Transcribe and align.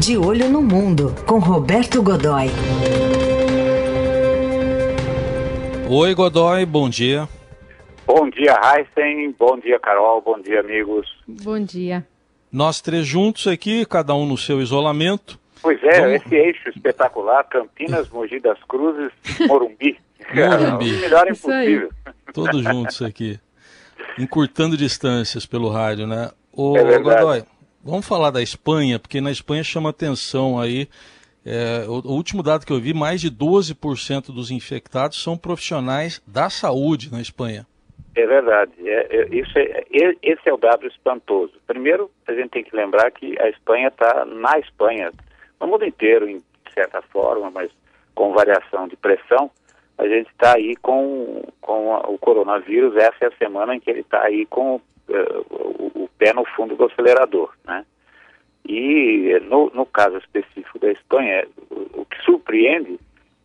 De 0.00 0.16
Olho 0.16 0.48
no 0.48 0.62
Mundo, 0.62 1.14
com 1.26 1.38
Roberto 1.38 2.02
Godoy. 2.02 2.46
Oi, 5.90 6.14
Godoy, 6.14 6.64
bom 6.64 6.88
dia. 6.88 7.28
Bom 8.06 8.30
dia, 8.30 8.58
Heisen. 8.64 9.34
Bom 9.38 9.58
dia, 9.58 9.78
Carol. 9.78 10.22
Bom 10.22 10.40
dia, 10.40 10.60
amigos. 10.60 11.06
Bom 11.28 11.60
dia. 11.60 12.06
Nós 12.50 12.80
três 12.80 13.06
juntos 13.06 13.46
aqui, 13.46 13.84
cada 13.84 14.14
um 14.14 14.24
no 14.24 14.38
seu 14.38 14.62
isolamento. 14.62 15.38
Pois 15.60 15.78
é, 15.84 16.00
Vamos... 16.00 16.14
esse 16.14 16.34
eixo 16.34 16.70
espetacular, 16.70 17.44
Campinas, 17.44 18.08
Mogi 18.08 18.40
das 18.40 18.58
Cruzes, 18.64 19.12
Morumbi. 19.46 19.98
Morumbi. 20.34 20.94
o 20.94 21.00
melhor 21.00 21.28
impossível. 21.28 21.90
Todos 22.32 22.62
juntos 22.62 23.02
aqui. 23.02 23.38
Encurtando 24.18 24.78
distâncias 24.78 25.44
pelo 25.44 25.68
rádio, 25.68 26.06
né? 26.06 26.30
Ô, 26.54 26.74
é 26.78 26.98
Godoy, 26.98 27.44
vamos 27.82 28.06
falar 28.06 28.30
da 28.30 28.42
Espanha, 28.42 28.98
porque 28.98 29.20
na 29.20 29.30
Espanha 29.30 29.64
chama 29.64 29.90
atenção 29.90 30.58
aí. 30.58 30.88
É, 31.44 31.86
o, 31.88 32.06
o, 32.06 32.12
último 32.12 32.42
dado 32.42 32.66
que 32.66 32.72
eu 32.72 32.80
vi, 32.80 32.92
mais 32.92 33.20
de 33.20 33.30
12% 33.30 34.26
dos 34.26 34.50
infectados 34.50 35.22
são 35.22 35.38
profissionais 35.38 36.22
da 36.26 36.50
saúde 36.50 37.10
na 37.10 37.20
Espanha. 37.20 37.66
É 38.14 38.26
verdade. 38.26 38.72
É, 38.84 39.16
é, 39.16 39.34
isso 39.34 39.58
é, 39.58 39.84
esse 40.22 40.48
é 40.48 40.52
o 40.52 40.58
dado 40.58 40.86
espantoso. 40.86 41.54
Primeiro, 41.66 42.10
a 42.26 42.32
gente 42.32 42.50
tem 42.50 42.64
que 42.64 42.76
lembrar 42.76 43.10
que 43.10 43.40
a 43.40 43.48
Espanha 43.48 43.88
está 43.88 44.24
na 44.26 44.58
Espanha, 44.58 45.12
no 45.60 45.66
mundo 45.66 45.84
inteiro, 45.84 46.28
em 46.28 46.42
certa 46.74 47.00
forma, 47.02 47.50
mas 47.50 47.70
com 48.14 48.32
variação 48.32 48.86
de 48.86 48.96
pressão, 48.96 49.50
a 49.96 50.06
gente 50.06 50.30
está 50.30 50.56
aí 50.56 50.76
com, 50.76 51.42
com 51.60 51.94
a, 51.94 52.00
o 52.10 52.18
coronavírus. 52.18 52.96
Essa 52.96 53.24
é 53.24 53.28
a 53.28 53.36
semana 53.36 53.74
em 53.74 53.80
que 53.80 53.90
ele 53.90 54.00
está 54.00 54.22
aí 54.22 54.44
com 54.46 54.80
o, 55.50 56.04
o, 56.04 56.10
pé 56.18 56.32
no 56.32 56.44
fundo 56.44 56.76
do 56.76 56.84
acelerador, 56.84 57.52
né? 57.64 57.84
E 58.68 59.38
no, 59.48 59.70
no 59.70 59.86
caso 59.86 60.18
específico 60.18 60.78
da 60.78 60.92
Espanha, 60.92 61.46
o, 61.70 62.02
o 62.02 62.04
que 62.04 62.22
surpreende 62.22 62.98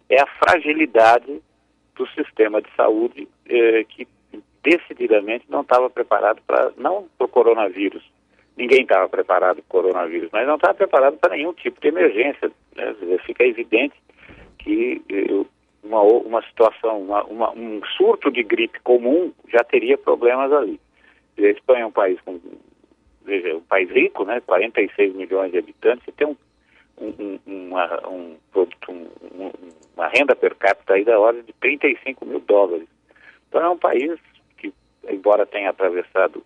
é 0.10 0.22
a 0.22 0.28
fragilidade 0.28 1.42
do 1.96 2.08
sistema 2.10 2.62
de 2.62 2.70
saúde 2.76 3.28
eh, 3.48 3.86
que 3.88 4.08
decididamente 4.62 5.46
não 5.50 5.62
estava 5.62 5.90
preparado 5.90 6.42
para, 6.46 6.72
não 6.78 7.08
para 7.18 7.26
o 7.26 7.30
coronavírus, 7.30 8.04
ninguém 8.58 8.82
estava 8.82 9.08
preparado 9.08 9.58
para 9.58 9.80
o 9.80 9.84
coronavírus, 9.84 10.30
mas 10.32 10.48
não 10.48 10.56
estava 10.56 10.74
preparado 10.74 11.18
para 11.18 11.36
nenhum 11.36 11.54
tipo 11.54 11.80
de 11.80 11.88
emergência. 11.88 12.52
Né? 12.76 12.96
Fica 13.26 13.46
evidente 13.46 13.96
que 14.60 15.02
eh, 15.10 15.46
uma, 15.84 16.02
uma 16.02 16.42
situação, 16.44 17.02
uma, 17.02 17.24
uma, 17.26 17.52
um 17.52 17.82
surto 17.98 18.32
de 18.32 18.44
gripe 18.44 18.80
comum 18.82 19.32
já 19.48 19.64
teria 19.64 19.98
problemas 19.98 20.52
ali. 20.52 20.80
A 21.38 21.42
Espanha 21.42 21.84
é 21.84 21.86
um 21.86 21.92
país 21.92 22.20
com, 22.22 22.40
veja, 23.24 23.56
um 23.56 23.62
país 23.62 23.90
rico, 23.90 24.24
né? 24.26 24.42
46 24.42 25.14
milhões 25.16 25.52
de 25.52 25.58
habitantes, 25.58 26.08
e 26.08 26.12
tem 26.12 26.28
um, 26.28 26.36
um, 26.98 27.40
uma, 27.46 28.08
um 28.08 28.38
um, 28.90 29.52
uma 29.96 30.08
renda 30.08 30.36
per 30.36 30.56
capita 30.56 30.94
aí 30.94 31.04
da 31.04 31.20
ordem 31.20 31.44
de 31.44 31.54
35 31.54 32.26
mil 32.26 32.40
dólares. 32.40 32.88
Então 33.50 33.62
é 33.62 33.70
um 33.70 33.78
país 33.78 34.20
que, 34.58 34.74
embora 35.10 35.46
tenha 35.46 35.70
atravessado 35.70 36.44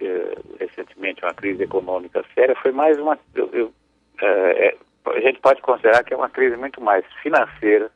eh, 0.00 0.34
recentemente 0.58 1.24
uma 1.24 1.34
crise 1.34 1.62
econômica 1.62 2.24
séria, 2.34 2.54
foi 2.56 2.72
mais 2.72 2.98
uma. 2.98 3.18
Eu, 3.34 3.48
eu, 3.52 3.72
eh, 4.20 4.68
é, 4.68 5.10
a 5.10 5.20
gente 5.20 5.40
pode 5.40 5.60
considerar 5.62 6.04
que 6.04 6.14
é 6.14 6.16
uma 6.16 6.30
crise 6.30 6.56
muito 6.56 6.80
mais 6.80 7.04
financeira. 7.22 7.90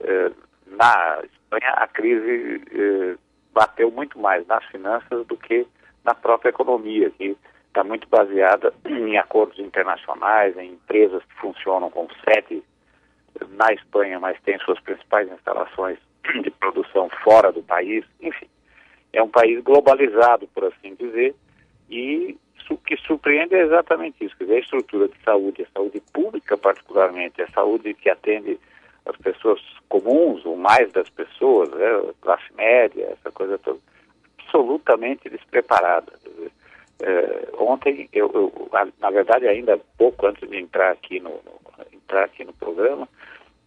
Eh, 0.00 0.30
na 0.66 1.22
Espanha, 1.24 1.70
a 1.74 1.88
crise 1.88 2.62
eh, 2.72 3.16
bateu 3.52 3.90
muito 3.90 4.18
mais 4.18 4.46
nas 4.46 4.64
finanças 4.66 5.26
do 5.26 5.36
que 5.36 5.66
na 6.04 6.14
própria 6.14 6.50
economia, 6.50 7.10
que 7.10 7.36
está 7.68 7.84
muito 7.84 8.08
baseada 8.08 8.72
em 8.84 9.18
acordos 9.18 9.58
internacionais, 9.58 10.56
em 10.56 10.72
empresas 10.72 11.22
que 11.24 11.34
funcionam 11.36 11.90
com 11.90 12.08
sede 12.24 12.62
na 13.50 13.72
Espanha, 13.72 14.18
mas 14.18 14.40
têm 14.42 14.58
suas 14.60 14.80
principais 14.80 15.30
instalações 15.30 15.98
de 16.42 16.50
produção 16.50 17.08
fora 17.22 17.52
do 17.52 17.62
país, 17.62 18.04
enfim. 18.20 18.48
É 19.12 19.22
um 19.22 19.28
país 19.28 19.62
globalizado, 19.62 20.46
por 20.48 20.64
assim 20.64 20.94
dizer, 20.94 21.34
e 21.88 22.38
o 22.70 22.76
que 22.76 22.96
surpreende 22.98 23.54
é 23.54 23.62
exatamente 23.62 24.24
isso, 24.24 24.36
quer 24.36 24.44
dizer, 24.44 24.56
a 24.56 24.60
estrutura 24.60 25.08
de 25.08 25.20
saúde, 25.24 25.62
a 25.62 25.72
saúde 25.72 26.00
pública 26.12 26.56
particularmente, 26.56 27.42
a 27.42 27.50
saúde 27.50 27.94
que 27.94 28.08
atende 28.08 28.60
as 29.04 29.16
pessoas 29.16 29.60
comuns, 29.90 30.46
ou 30.46 30.56
mais 30.56 30.90
das 30.92 31.10
pessoas, 31.10 31.68
né, 31.70 32.12
classe 32.22 32.50
média, 32.54 33.08
essa 33.12 33.30
coisa 33.30 33.58
toda, 33.58 33.78
absolutamente 34.50 35.28
despreparada. 35.28 36.12
É, 37.02 37.48
ontem, 37.58 38.08
eu, 38.12 38.30
eu, 38.32 38.70
na 38.98 39.10
verdade, 39.10 39.46
ainda 39.46 39.78
pouco 39.96 40.26
antes 40.26 40.48
de 40.48 40.58
entrar 40.58 40.92
aqui 40.92 41.20
no, 41.20 41.30
no 41.30 41.60
entrar 41.92 42.24
aqui 42.24 42.44
no 42.44 42.52
programa, 42.52 43.08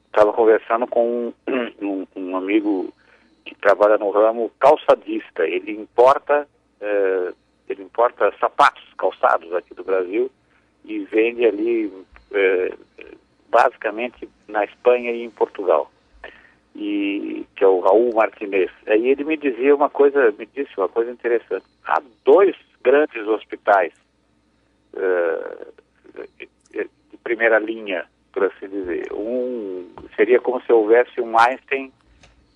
estava 0.08 0.34
conversando 0.34 0.86
com 0.86 1.28
um, 1.28 1.34
um, 1.82 2.08
um, 2.16 2.38
amigo 2.38 2.94
que 3.46 3.56
trabalha 3.56 3.98
no 3.98 4.12
ramo 4.12 4.52
calçadista. 4.60 5.48
Ele 5.48 5.72
importa, 5.72 6.48
é, 6.82 7.34
ele 7.70 7.84
importa 7.84 8.34
sapatos, 8.40 8.84
calçados 8.98 9.54
aqui 9.54 9.74
do 9.74 9.84
Brasil 9.84 10.30
e 10.86 11.00
vende 11.06 11.46
ali 11.46 11.92
é, 12.34 12.74
basicamente 13.50 14.30
na 14.48 14.66
Espanha 14.66 15.12
e 15.12 15.24
em 15.24 15.30
Portugal. 15.30 15.90
E 16.76 17.46
que 17.56 17.64
é 17.64 17.68
o 17.68 17.80
Raul 17.80 18.14
Martinez. 18.14 18.72
Aí 18.88 19.08
ele 19.08 19.24
me 19.24 19.38
dizia 19.38 19.76
uma 19.76 19.90
coisa, 19.90 20.34
me 20.38 20.46
disse 20.46 20.72
uma 20.78 20.90
coisa 20.90 21.12
interessante. 21.12 21.66
Há 21.86 22.02
dois 22.26 22.56
grandes 22.84 23.28
hospitais 23.28 23.94
uh, 24.94 26.28
de 26.74 27.18
primeira 27.24 27.60
linha, 27.60 28.06
por 28.32 28.46
assim 28.46 28.68
dizer. 28.68 29.14
Um 29.14 29.88
seria 30.16 30.40
como 30.40 30.62
se 30.64 30.72
houvesse 30.72 31.22
um 31.22 31.38
Einstein 31.40 31.92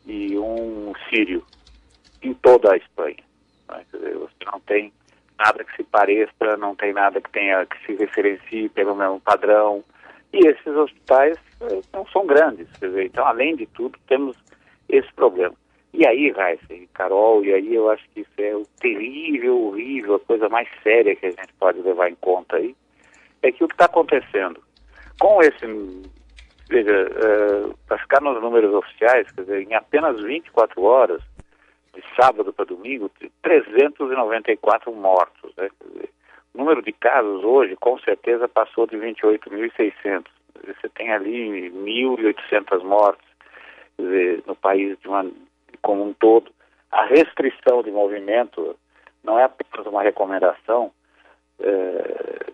e 0.05 0.38
um 0.38 0.94
Sírio 1.09 1.44
em 2.22 2.34
toda 2.34 2.73
a 2.73 2.78
Espanha. 2.78 3.23
Né? 3.69 3.85
Dizer, 3.94 4.16
você 4.16 4.45
não 4.51 4.59
tem 4.61 4.91
nada 5.38 5.63
que 5.63 5.75
se 5.75 5.84
pareça, 5.84 6.57
não 6.57 6.75
tem 6.75 6.94
nada 6.94 7.22
que 7.22 7.29
tenha 7.29 7.66
que 7.66 7.85
se 7.85 7.95
referencie 7.95 8.69
pelo 8.69 8.95
mesmo 8.95 9.19
padrão. 9.19 9.84
E 10.34 10.47
esses 10.47 10.75
hospitais 10.75 11.38
não 11.94 12.06
são 12.07 12.25
grandes. 12.25 12.68
Então, 12.81 13.25
além 13.25 13.56
de 13.56 13.66
tudo, 13.68 13.97
temos 14.07 14.38
esse 14.90 15.12
problema. 15.13 15.56
E 15.94 16.06
aí, 16.06 16.34
e 16.69 16.88
Carol, 16.94 17.44
e 17.44 17.53
aí 17.53 17.73
eu 17.73 17.90
acho 17.90 18.03
que 18.09 18.22
isso 18.22 18.31
é 18.38 18.56
o 18.56 18.66
terrível, 18.79 19.57
horrível, 19.57 20.16
a 20.16 20.19
coisa 20.19 20.47
mais 20.50 20.67
séria 20.84 21.16
que 21.16 21.25
a 21.25 21.31
gente 21.31 21.53
pode 21.59 21.79
levar 21.81 22.09
em 22.09 22.16
conta 22.16 22.57
aí, 22.57 22.75
é 23.41 23.51
que 23.51 23.63
o 23.63 23.67
que 23.67 23.73
está 23.73 23.85
acontecendo 23.85 24.62
com 25.19 25.41
esse, 25.41 25.66
veja, 26.69 27.09
uh, 27.09 27.78
para 27.88 27.97
ficar 27.97 28.22
nos 28.22 28.40
números 28.41 28.73
oficiais, 28.73 29.31
quer 29.31 29.41
dizer, 29.41 29.62
em 29.63 29.73
apenas 29.73 30.22
24 30.22 30.81
horas, 30.84 31.22
de 31.97 32.03
sábado 32.16 32.53
para 32.53 32.66
domingo, 32.66 33.09
394 33.41 34.94
mortos. 34.94 35.51
Né? 35.57 35.67
Dizer, 35.84 36.09
o 36.53 36.57
número 36.59 36.84
de 36.84 36.91
casos 36.91 37.44
hoje, 37.44 37.75
com 37.75 37.97
certeza, 38.00 38.47
passou 38.47 38.85
de 38.85 38.97
28.600. 38.97 40.25
Você 40.67 40.89
tem 40.89 41.11
ali 41.11 41.72
1.800 41.72 42.83
mortes 42.83 43.28
dizer, 43.97 44.44
no 44.45 44.55
país 44.55 44.97
uma, 45.05 45.25
como 45.81 46.03
um 46.03 46.13
todo, 46.13 46.51
a 46.91 47.05
restrição 47.05 47.81
de 47.83 47.91
movimento 47.91 48.75
não 49.23 49.39
é 49.39 49.44
apenas 49.44 49.88
uma 49.88 50.03
recomendação, 50.03 50.91
é, 51.59 52.51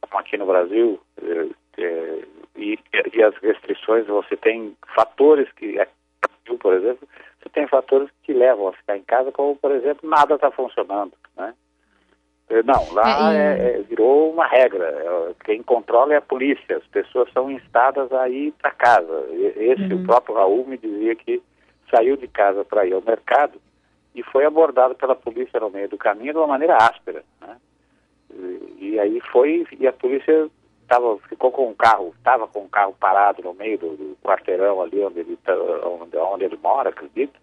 como 0.00 0.20
aqui 0.20 0.36
no 0.36 0.46
Brasil, 0.46 1.00
é, 1.22 1.82
é, 1.82 2.24
e, 2.56 2.78
e, 3.12 3.22
as 3.22 3.36
restrições, 3.38 4.06
você 4.06 4.36
tem 4.36 4.76
fatores 4.94 5.50
que, 5.52 5.76
por 6.60 6.74
exemplo, 6.74 7.08
você 7.40 7.48
tem 7.50 7.66
fatores 7.66 8.08
que 8.22 8.32
levam 8.32 8.68
a 8.68 8.72
ficar 8.72 8.96
em 8.96 9.02
casa, 9.02 9.32
como, 9.32 9.56
por 9.56 9.72
exemplo, 9.72 10.08
nada 10.08 10.36
está 10.36 10.50
funcionando, 10.50 11.12
né? 11.36 11.54
Não, 12.64 12.92
lá 12.92 13.34
é, 13.34 13.78
é, 13.78 13.82
virou 13.82 14.30
uma 14.30 14.46
regra. 14.46 15.34
Quem 15.44 15.62
controla 15.62 16.14
é 16.14 16.16
a 16.18 16.22
polícia. 16.22 16.76
As 16.76 16.86
pessoas 16.86 17.30
são 17.32 17.50
instadas 17.50 18.12
a 18.12 18.28
ir 18.28 18.52
para 18.52 18.70
casa. 18.70 19.26
Esse, 19.56 19.94
uhum. 19.94 20.02
o 20.02 20.04
próprio 20.04 20.34
Raul 20.36 20.66
me 20.66 20.76
dizia 20.76 21.14
que 21.14 21.42
saiu 21.90 22.16
de 22.16 22.28
casa 22.28 22.64
para 22.64 22.86
ir 22.86 22.92
ao 22.92 23.02
mercado 23.02 23.60
e 24.14 24.22
foi 24.22 24.44
abordado 24.44 24.94
pela 24.94 25.16
polícia 25.16 25.58
no 25.58 25.70
meio 25.70 25.88
do 25.88 25.98
caminho 25.98 26.32
de 26.32 26.38
uma 26.38 26.46
maneira 26.46 26.76
áspera. 26.76 27.24
Né? 27.40 27.56
E, 28.30 28.90
e, 28.90 29.00
aí 29.00 29.20
foi, 29.32 29.66
e 29.78 29.86
a 29.86 29.92
polícia 29.92 30.48
tava, 30.86 31.18
ficou 31.28 31.50
com 31.50 31.70
o 31.70 31.74
carro, 31.74 32.14
estava 32.16 32.46
com 32.46 32.60
o 32.60 32.68
carro 32.68 32.94
parado 32.98 33.42
no 33.42 33.54
meio 33.54 33.78
do, 33.78 33.96
do 33.96 34.18
quarteirão 34.22 34.80
ali 34.80 35.02
onde 35.02 35.20
ele, 35.20 35.36
tá, 35.38 35.54
onde, 35.54 36.16
onde 36.16 36.44
ele 36.44 36.58
mora, 36.62 36.90
acredito, 36.90 37.38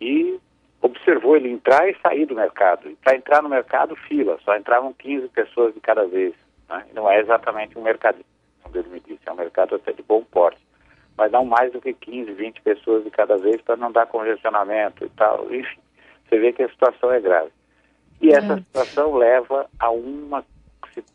e 0.00 0.40
observou 0.82 1.36
ele 1.36 1.50
entrar 1.50 1.88
e 1.88 1.96
sair 2.00 2.26
do 2.26 2.34
mercado. 2.34 2.90
Para 3.02 3.16
entrar 3.16 3.42
no 3.42 3.48
mercado, 3.48 3.96
fila, 3.96 4.38
só 4.44 4.56
entravam 4.56 4.92
15 4.94 5.28
pessoas 5.28 5.74
de 5.74 5.80
cada 5.80 6.06
vez. 6.06 6.34
Né? 6.68 6.84
Não 6.94 7.10
é 7.10 7.20
exatamente 7.20 7.78
um 7.78 7.82
mercadinho, 7.82 8.24
como 8.62 8.76
ele 8.76 8.88
me 8.88 9.00
disse, 9.00 9.20
é 9.26 9.32
um 9.32 9.36
mercado 9.36 9.74
até 9.74 9.92
de 9.92 10.02
bom 10.02 10.24
porte 10.24 10.60
mas 11.20 11.30
não 11.32 11.44
mais 11.44 11.70
do 11.70 11.82
que 11.82 11.92
15, 11.92 12.32
20 12.32 12.62
pessoas 12.62 13.04
de 13.04 13.10
cada 13.10 13.36
vez 13.36 13.60
para 13.60 13.76
não 13.76 13.92
dar 13.92 14.06
congestionamento 14.06 15.04
e 15.04 15.08
tal. 15.10 15.52
Enfim, 15.52 15.78
você 16.26 16.38
vê 16.38 16.50
que 16.50 16.62
a 16.62 16.68
situação 16.70 17.12
é 17.12 17.20
grave. 17.20 17.50
E 18.22 18.30
essa 18.30 18.54
é. 18.54 18.56
situação 18.56 19.14
leva 19.14 19.68
a 19.78 19.90
uma, 19.90 20.42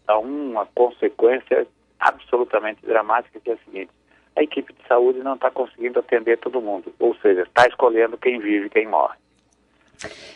a 0.07 0.17
uma 0.19 0.67
consequência 0.75 1.65
absolutamente 1.99 2.85
dramática, 2.85 3.39
que 3.39 3.49
é 3.49 3.53
a 3.53 3.57
seguinte, 3.65 3.89
a 4.35 4.43
equipe 4.43 4.73
de 4.73 4.87
saúde 4.87 5.23
não 5.23 5.33
está 5.33 5.49
conseguindo 5.49 5.99
atender 5.99 6.37
todo 6.37 6.61
mundo, 6.61 6.93
ou 6.99 7.15
seja, 7.15 7.41
está 7.41 7.65
escolhendo 7.67 8.15
quem 8.15 8.39
vive 8.39 8.67
e 8.67 8.69
quem 8.69 8.87
morre. 8.87 9.17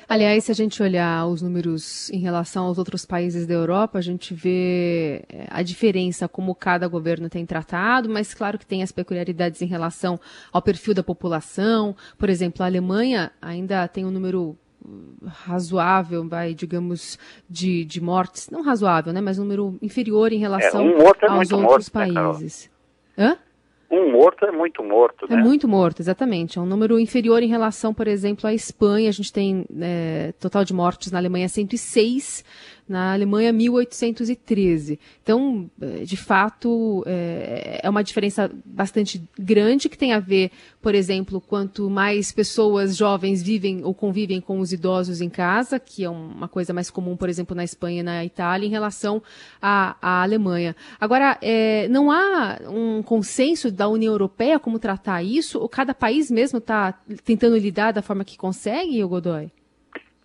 Aliás, 0.08 0.46
se 0.46 0.52
a 0.52 0.56
gente 0.56 0.82
olhar 0.82 1.28
os 1.28 1.42
números 1.42 2.10
em 2.10 2.20
relação 2.20 2.66
aos 2.66 2.78
outros 2.78 3.06
países 3.06 3.46
da 3.46 3.54
Europa, 3.54 4.00
a 4.00 4.02
gente 4.02 4.34
vê 4.34 5.24
eh, 5.30 5.48
a 5.50 5.62
diferença 5.62 6.28
como 6.28 6.56
cada 6.56 6.88
governo 6.88 7.30
tem 7.30 7.46
tratado, 7.46 8.10
mas 8.10 8.34
claro 8.34 8.58
que 8.58 8.66
tem 8.66 8.82
as 8.82 8.92
peculiaridades 8.92 9.62
em 9.62 9.66
relação 9.66 10.20
ao 10.52 10.62
perfil 10.62 10.94
da 10.94 11.04
população. 11.04 11.96
Por 12.18 12.30
exemplo, 12.30 12.64
a 12.64 12.66
Alemanha 12.66 13.32
ainda 13.42 13.88
tem 13.88 14.06
um 14.06 14.12
número 14.12 14.58
hum, 14.86 15.16
razoável, 15.26 16.28
vai, 16.28 16.54
digamos, 16.54 17.20
de, 17.50 17.86
de 17.86 18.02
mortes, 18.02 18.50
não 18.50 18.64
razoável, 18.64 19.14
né, 19.14 19.22
mas 19.22 19.38
um 19.38 19.44
número 19.44 19.78
inferior 19.82 20.32
em 20.32 20.40
relação 20.40 20.82
é, 20.82 20.96
um 20.96 21.02
é 21.02 21.28
aos 21.28 21.52
outros 21.52 21.90
morto, 21.90 22.14
né, 22.14 22.14
países. 22.14 22.70
Né, 23.16 23.26
Hã? 23.26 23.49
Um 23.92 24.12
morto 24.12 24.46
é 24.46 24.52
muito 24.52 24.84
morto, 24.84 25.26
é 25.26 25.36
né? 25.36 25.42
É 25.42 25.44
muito 25.44 25.68
morto, 25.68 26.00
exatamente. 26.00 26.60
É 26.60 26.62
um 26.62 26.66
número 26.66 27.00
inferior 27.00 27.42
em 27.42 27.48
relação, 27.48 27.94
por 27.94 28.08
exemplo, 28.08 28.48
à 28.48 28.54
Espanha. 28.54 29.10
A 29.10 29.12
gente 29.12 29.34
tem 29.34 29.66
é, 29.82 30.32
total 30.40 30.64
de 30.64 30.74
mortes 30.74 31.12
na 31.12 31.18
Alemanha 31.18 31.50
106, 31.50 32.46
na 32.90 33.14
Alemanha 33.14 33.54
1813. 33.54 35.00
Então, 35.22 35.70
eh, 35.80 36.04
de 36.04 36.18
fato, 36.18 37.04
é, 37.06 37.82
é 37.84 37.90
uma 37.90 38.04
diferença 38.04 38.52
bastante 38.66 39.22
grande 39.38 39.88
que 39.88 39.98
tem 39.98 40.12
a 40.12 40.20
ver, 40.20 40.52
por 40.82 40.96
exemplo, 40.96 41.40
quanto 41.40 41.88
mais 41.90 42.32
pessoas 42.32 42.98
jovens 42.98 43.44
vivem 43.44 43.82
ou 43.84 43.94
convivem 43.94 44.42
com 44.42 44.60
os 44.60 44.74
idosos 44.74 45.22
em 45.22 45.30
casa, 45.30 45.80
que 45.80 46.04
é 46.04 46.10
uma 46.10 46.48
coisa 46.48 46.74
mais 46.74 46.90
comum, 46.90 47.16
por 47.16 47.30
exemplo, 47.30 47.56
na 47.56 47.64
Espanha 47.64 48.00
e 48.00 48.04
na 48.04 48.26
Itália, 48.26 48.66
em 48.66 48.72
relação 48.72 49.22
à, 49.62 49.96
à 50.02 50.24
Alemanha. 50.24 50.76
Agora, 51.00 51.38
é, 51.44 51.88
não 51.90 52.10
há 52.10 52.58
um 52.68 53.04
consenso 53.04 53.72
da 53.72 53.88
União 53.88 54.12
Europeia 54.12 54.60
como 54.60 54.80
tratar 54.80 55.22
isso? 55.22 55.60
Ou 55.60 55.70
cada 55.70 55.94
país 55.94 56.32
mesmo 56.32 56.58
está 56.58 56.94
tentando 57.24 57.56
lidar 57.56 57.92
da 57.92 58.02
forma 58.02 58.26
que 58.26 58.36
consegue, 58.36 59.04
Godoy? 59.04 59.52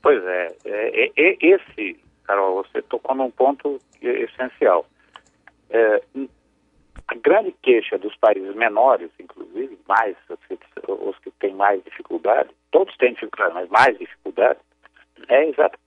Pois 0.02 0.22
é, 0.25 0.49
é, 0.64 1.12
é 1.17 1.37
esse 1.40 2.03
Carol, 2.24 2.62
você 2.64 2.82
tocou 2.82 3.14
num 3.14 3.30
ponto 3.30 3.78
essencial. 4.00 4.86
É, 5.70 6.02
a 7.08 7.14
grande 7.16 7.52
queixa 7.62 7.98
dos 7.98 8.16
países 8.16 8.54
menores, 8.54 9.10
inclusive, 9.20 9.78
mais 9.86 10.16
os 10.88 11.18
que 11.18 11.30
têm 11.32 11.54
mais 11.54 11.82
dificuldade, 11.84 12.50
todos 12.70 12.96
têm 12.96 13.12
dificuldade, 13.12 13.54
mas 13.54 13.68
mais 13.68 13.98
dificuldade, 13.98 14.58
é 15.28 15.48
exatamente 15.48 15.84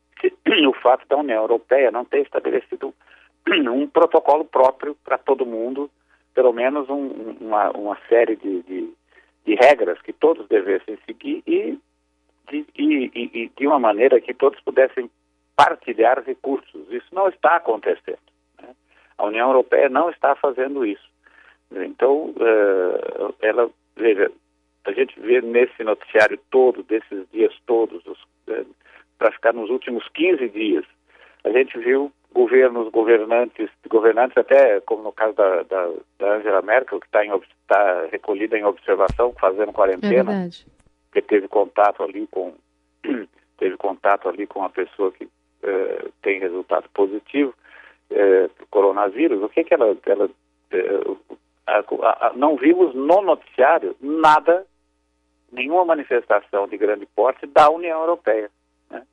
o 0.68 0.74
fato 0.74 1.08
da 1.08 1.18
União 1.18 1.42
Europeia 1.42 1.92
não 1.92 2.06
ter 2.06 2.22
estabelecido 2.22 2.94
um 3.72 3.88
protocolo 3.88 4.46
próprio 4.46 4.96
para 5.04 5.18
todo 5.18 5.46
mundo, 5.46 5.90
pelo 6.34 6.54
menos 6.54 6.90
um, 6.90 7.36
uma, 7.40 7.72
uma, 7.72 7.98
série 8.08 8.36
de, 8.36 8.62
de, 8.64 8.94
de, 9.46 9.56
regras 9.56 10.02
que 10.02 10.14
todos 10.14 10.48
devessem 10.48 10.98
seguir 11.06 11.42
e 11.48 11.80
de, 12.50 12.66
e, 12.78 13.12
e 13.16 13.52
de 13.56 13.68
uma 13.68 13.80
maneira 13.80 14.22
que 14.22 14.34
todos 14.34 14.60
pudessem 14.62 15.10
partilhar 15.58 16.24
recursos. 16.24 16.86
Isso 16.92 17.08
não 17.12 17.28
está 17.28 17.56
acontecendo. 17.56 18.20
Né? 18.62 18.70
A 19.18 19.26
União 19.26 19.48
Europeia 19.48 19.90
não 19.90 20.10
está 20.12 20.36
fazendo 20.36 20.86
isso. 20.86 21.10
Então, 21.72 22.30
uh, 22.30 23.36
ela, 23.42 23.70
veja, 23.96 24.32
a 24.86 24.92
gente 24.92 25.20
vê 25.20 25.42
nesse 25.42 25.84
noticiário 25.84 26.40
todo, 26.50 26.84
desses 26.84 27.28
dias 27.32 27.54
todos, 27.66 28.06
uh, 28.06 28.66
para 29.18 29.32
ficar 29.32 29.52
nos 29.52 29.70
últimos 29.70 30.08
15 30.10 30.48
dias, 30.50 30.86
a 31.44 31.50
gente 31.50 31.78
viu 31.80 32.12
governos, 32.32 32.90
governantes, 32.92 33.70
governantes 33.90 34.38
até, 34.38 34.80
como 34.82 35.02
no 35.02 35.12
caso 35.12 35.34
da, 35.34 35.64
da, 35.64 35.90
da 36.20 36.36
Angela 36.36 36.62
Merkel, 36.62 37.00
que 37.00 37.08
está 37.08 37.22
tá 37.68 38.08
recolhida 38.12 38.58
em 38.58 38.64
observação, 38.64 39.34
fazendo 39.40 39.74
quarentena, 39.74 40.46
é 40.46 40.50
que 41.12 41.22
teve 41.22 41.48
contato 41.48 42.04
ali 42.04 42.28
com 42.28 42.54
teve 43.58 43.76
contato 43.78 44.30
ali 44.30 44.46
com 44.46 44.64
a 44.64 44.70
pessoa 44.70 45.12
que 45.12 45.28
eh, 45.68 46.08
tem 46.22 46.40
resultado 46.40 46.88
positivo 46.94 47.54
eh, 48.10 48.50
o 48.62 48.68
coronavírus, 48.68 49.44
o 49.44 49.50
que, 49.50 49.64
que 49.64 49.74
ela. 49.74 49.96
ela 50.06 50.30
eh, 50.72 51.02
a, 51.66 51.80
a, 51.80 52.28
a, 52.28 52.34
não 52.34 52.56
vimos 52.56 52.96
no 52.96 53.22
noticiário 53.22 53.96
nada, 54.00 54.66
nenhuma 55.52 55.84
manifestação 55.84 56.68
de 56.68 56.78
grande 56.78 57.06
porte 57.08 57.46
da 57.46 57.70
União 57.70 58.00
Europeia. 58.00 58.50
Né? 58.90 59.06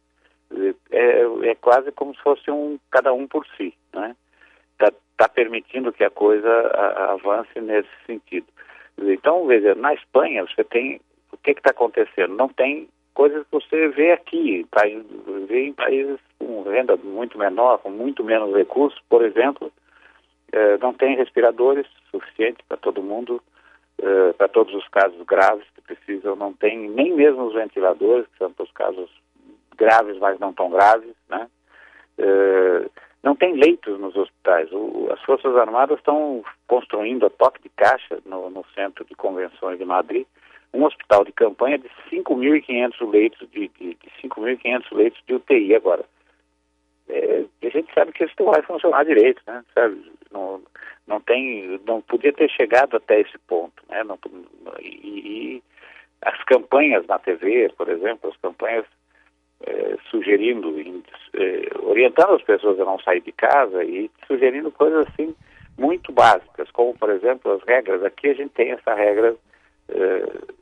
É, 0.92 1.22
é, 1.50 1.54
quase 1.56 1.90
como 1.90 2.14
se 2.14 2.22
fosse 2.22 2.50
um 2.50 2.78
cada 2.90 3.12
um 3.12 3.26
por 3.26 3.44
si. 3.56 3.74
Está 3.86 4.00
né? 4.00 4.16
Tá, 4.78 4.92
tá 5.16 5.28
permitindo 5.28 5.92
que 5.92 6.04
a 6.04 6.10
coisa 6.10 6.50
avance 7.10 7.60
nesse 7.60 7.90
sentido. 8.06 8.46
Então, 8.98 9.44
veja, 9.46 9.74
na 9.74 9.92
Espanha 9.94 10.46
você 10.46 10.62
tem. 10.62 11.00
O 11.32 11.36
que 11.36 11.50
está 11.50 11.70
acontecendo? 11.70 12.36
Não 12.36 12.48
tem 12.48 12.88
coisas 13.12 13.44
que 13.44 13.52
você 13.52 13.88
vê 13.88 14.12
aqui, 14.12 14.64
vê 15.48 15.66
em 15.66 15.72
países 15.72 16.20
com 16.44 16.62
renda 16.62 16.96
muito 16.96 17.38
menor, 17.38 17.78
com 17.78 17.90
muito 17.90 18.22
menos 18.22 18.54
recursos, 18.54 19.00
por 19.08 19.24
exemplo, 19.24 19.72
eh, 20.52 20.78
não 20.78 20.92
tem 20.92 21.16
respiradores 21.16 21.86
suficientes 22.10 22.64
para 22.68 22.76
todo 22.76 23.02
mundo, 23.02 23.42
eh, 23.98 24.32
para 24.34 24.48
todos 24.48 24.74
os 24.74 24.86
casos 24.88 25.20
graves 25.26 25.66
que 25.74 25.80
precisam, 25.80 26.36
não 26.36 26.52
tem 26.52 26.88
nem 26.90 27.12
mesmo 27.14 27.44
os 27.44 27.54
ventiladores, 27.54 28.26
que 28.28 28.38
são 28.38 28.52
para 28.52 28.64
os 28.64 28.72
casos 28.72 29.10
graves, 29.76 30.18
mas 30.18 30.38
não 30.38 30.52
tão 30.52 30.70
graves, 30.70 31.14
né? 31.28 31.48
Eh, 32.18 32.88
não 33.22 33.34
tem 33.34 33.54
leitos 33.54 33.98
nos 33.98 34.14
hospitais. 34.14 34.70
O, 34.70 35.08
as 35.10 35.20
Forças 35.22 35.56
Armadas 35.56 35.98
estão 35.98 36.44
construindo 36.68 37.24
a 37.24 37.30
toque 37.30 37.62
de 37.62 37.70
caixa 37.70 38.18
no, 38.26 38.50
no 38.50 38.64
Centro 38.74 39.04
de 39.04 39.14
Convenções 39.14 39.78
de 39.78 39.84
Madrid, 39.84 40.26
um 40.74 40.84
hospital 40.84 41.24
de 41.24 41.32
campanha 41.32 41.78
de 41.78 41.88
5.500 42.10 43.10
leitos 43.10 43.50
de, 43.50 43.68
de, 43.68 43.94
de 43.94 44.10
5.500 44.22 44.84
leitos 44.92 45.22
de 45.26 45.34
UTI 45.34 45.74
agora. 45.74 46.04
A 47.62 47.68
gente 47.68 47.92
sabe 47.94 48.12
que 48.12 48.24
isso 48.24 48.34
não 48.38 48.46
vai 48.46 48.62
funcionar 48.62 49.04
direito, 49.04 49.42
né? 49.46 49.64
Sabe? 49.74 50.12
Não, 50.30 50.62
não 51.06 51.20
tem, 51.20 51.80
não 51.86 52.00
podia 52.00 52.32
ter 52.32 52.50
chegado 52.50 52.96
até 52.96 53.20
esse 53.20 53.38
ponto, 53.46 53.82
né? 53.88 54.02
Não, 54.04 54.18
e, 54.80 54.88
e 55.56 55.62
as 56.22 56.42
campanhas 56.44 57.06
na 57.06 57.18
TV, 57.18 57.72
por 57.76 57.88
exemplo, 57.88 58.30
as 58.30 58.36
campanhas 58.38 58.84
é, 59.66 59.96
sugerindo, 60.10 60.74
é, 61.34 61.68
orientando 61.82 62.34
as 62.34 62.42
pessoas 62.42 62.78
a 62.80 62.84
não 62.84 62.98
sair 63.00 63.20
de 63.20 63.32
casa 63.32 63.84
e 63.84 64.10
sugerindo 64.26 64.70
coisas 64.72 65.06
assim 65.08 65.34
muito 65.76 66.12
básicas, 66.12 66.70
como 66.70 66.96
por 66.96 67.10
exemplo 67.10 67.52
as 67.52 67.62
regras. 67.64 68.02
Aqui 68.04 68.28
a 68.28 68.34
gente 68.34 68.50
tem 68.50 68.70
essa 68.72 68.94
regra 68.94 69.34
é, 69.88 70.54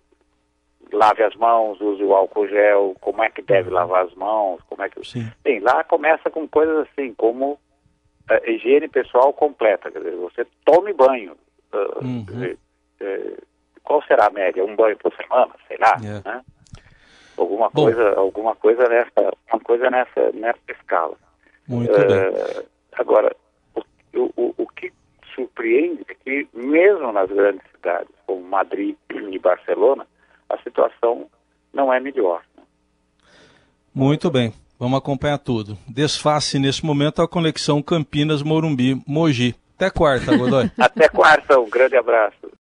lave 0.96 1.22
as 1.22 1.34
mãos, 1.36 1.80
use 1.80 2.02
o 2.02 2.14
álcool 2.14 2.48
gel, 2.48 2.94
como 3.00 3.22
é 3.22 3.30
que 3.30 3.42
deve 3.42 3.68
uhum. 3.68 3.74
lavar 3.74 4.04
as 4.04 4.14
mãos, 4.14 4.60
como 4.68 4.82
é 4.82 4.88
que... 4.88 5.04
Sim. 5.06 5.30
Bem, 5.42 5.60
lá 5.60 5.82
começa 5.84 6.30
com 6.30 6.46
coisas 6.48 6.88
assim, 6.88 7.14
como 7.14 7.52
uh, 7.52 8.50
higiene 8.50 8.88
pessoal 8.88 9.32
completa, 9.32 9.90
quer 9.90 9.98
dizer, 9.98 10.16
você 10.16 10.46
tome 10.64 10.92
banho. 10.92 11.36
Uh, 11.72 12.04
uhum. 12.04 12.24
dizer, 12.24 12.58
uh, 13.00 13.42
qual 13.82 14.02
será 14.04 14.26
a 14.26 14.30
média? 14.30 14.64
Um 14.64 14.76
banho 14.76 14.96
por 14.98 15.12
semana? 15.14 15.52
Sei 15.68 15.76
lá, 15.78 15.96
yeah. 16.00 16.22
É. 16.24 16.34
né? 16.34 16.44
Alguma 17.36 17.70
Bom. 17.70 17.84
coisa, 17.84 18.14
alguma 18.14 18.54
coisa 18.54 18.88
nessa, 18.88 19.32
uma 19.52 19.60
coisa 19.60 19.90
nessa, 19.90 20.32
nessa 20.32 20.60
escala. 20.68 21.16
Muito 21.66 21.92
bem. 21.92 22.66
Agora, 22.92 23.34
o, 23.74 24.30
o, 24.36 24.54
o 24.58 24.66
que 24.68 24.92
surpreende 25.34 26.04
é 26.08 26.14
que 26.14 26.48
mesmo 26.52 27.10
nas 27.12 27.30
grandes 27.30 27.62
cidades, 27.70 28.14
como 28.26 28.42
Madrid 28.42 28.96
e 29.10 29.38
Barcelona, 29.38 30.06
a 30.52 30.58
situação 30.62 31.26
não 31.72 31.92
é 31.92 31.98
melhor. 31.98 32.42
Muito 33.94 34.30
bem, 34.30 34.52
vamos 34.78 34.98
acompanhar 34.98 35.38
tudo. 35.38 35.76
Desface 35.88 36.58
nesse 36.58 36.84
momento 36.84 37.22
a 37.22 37.28
conexão 37.28 37.82
Campinas-Morumbi-Mogi. 37.82 39.54
Até 39.76 39.90
quarta, 39.90 40.36
Godoy. 40.36 40.70
Até 40.78 41.08
quarta, 41.08 41.58
um 41.58 41.68
grande 41.68 41.96
abraço. 41.96 42.50